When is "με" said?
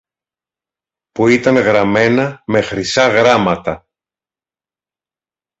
2.47-2.61